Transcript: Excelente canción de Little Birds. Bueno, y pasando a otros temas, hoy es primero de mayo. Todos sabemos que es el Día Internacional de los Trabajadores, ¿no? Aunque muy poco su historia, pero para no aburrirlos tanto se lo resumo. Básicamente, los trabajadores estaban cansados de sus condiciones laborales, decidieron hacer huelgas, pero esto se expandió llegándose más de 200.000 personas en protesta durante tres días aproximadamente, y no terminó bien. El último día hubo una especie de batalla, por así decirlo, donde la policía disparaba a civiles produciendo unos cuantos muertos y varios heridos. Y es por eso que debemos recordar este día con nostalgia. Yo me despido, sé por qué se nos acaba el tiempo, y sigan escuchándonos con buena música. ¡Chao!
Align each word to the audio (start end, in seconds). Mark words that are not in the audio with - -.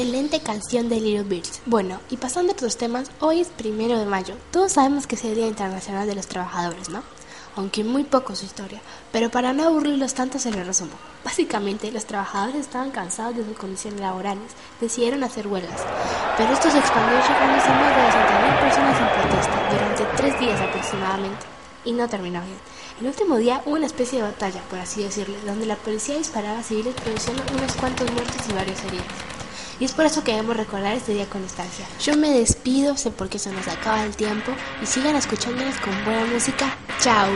Excelente 0.00 0.40
canción 0.40 0.88
de 0.88 0.98
Little 0.98 1.24
Birds. 1.24 1.60
Bueno, 1.66 2.00
y 2.08 2.16
pasando 2.16 2.52
a 2.52 2.54
otros 2.54 2.78
temas, 2.78 3.10
hoy 3.20 3.42
es 3.42 3.48
primero 3.48 3.98
de 3.98 4.06
mayo. 4.06 4.34
Todos 4.50 4.72
sabemos 4.72 5.06
que 5.06 5.14
es 5.14 5.24
el 5.26 5.34
Día 5.34 5.46
Internacional 5.46 6.06
de 6.06 6.14
los 6.14 6.26
Trabajadores, 6.26 6.88
¿no? 6.88 7.02
Aunque 7.54 7.84
muy 7.84 8.04
poco 8.04 8.34
su 8.34 8.46
historia, 8.46 8.80
pero 9.12 9.30
para 9.30 9.52
no 9.52 9.64
aburrirlos 9.64 10.14
tanto 10.14 10.38
se 10.38 10.52
lo 10.52 10.64
resumo. 10.64 10.92
Básicamente, 11.22 11.92
los 11.92 12.06
trabajadores 12.06 12.62
estaban 12.62 12.92
cansados 12.92 13.36
de 13.36 13.44
sus 13.44 13.58
condiciones 13.58 14.00
laborales, 14.00 14.52
decidieron 14.80 15.22
hacer 15.22 15.46
huelgas, 15.46 15.82
pero 16.38 16.50
esto 16.50 16.70
se 16.70 16.78
expandió 16.78 17.18
llegándose 17.18 17.68
más 17.68 17.94
de 17.94 18.02
200.000 18.02 18.60
personas 18.62 19.00
en 19.00 19.20
protesta 19.20 19.68
durante 19.70 20.04
tres 20.16 20.40
días 20.40 20.60
aproximadamente, 20.62 21.44
y 21.84 21.92
no 21.92 22.08
terminó 22.08 22.40
bien. 22.40 22.58
El 23.02 23.06
último 23.06 23.36
día 23.36 23.60
hubo 23.66 23.74
una 23.74 23.84
especie 23.84 24.22
de 24.22 24.30
batalla, 24.30 24.62
por 24.70 24.78
así 24.78 25.02
decirlo, 25.02 25.36
donde 25.44 25.66
la 25.66 25.76
policía 25.76 26.16
disparaba 26.16 26.60
a 26.60 26.62
civiles 26.62 26.94
produciendo 26.94 27.42
unos 27.52 27.74
cuantos 27.74 28.10
muertos 28.12 28.48
y 28.48 28.52
varios 28.54 28.82
heridos. 28.84 29.04
Y 29.80 29.86
es 29.86 29.92
por 29.92 30.04
eso 30.04 30.22
que 30.22 30.32
debemos 30.32 30.56
recordar 30.56 30.94
este 30.94 31.14
día 31.14 31.26
con 31.26 31.40
nostalgia. 31.40 31.86
Yo 32.00 32.14
me 32.16 32.30
despido, 32.30 32.96
sé 32.98 33.10
por 33.10 33.30
qué 33.30 33.38
se 33.38 33.50
nos 33.50 33.66
acaba 33.66 34.04
el 34.04 34.14
tiempo, 34.14 34.52
y 34.82 34.86
sigan 34.86 35.16
escuchándonos 35.16 35.76
con 35.80 36.04
buena 36.04 36.26
música. 36.26 36.76
¡Chao! 37.00 37.30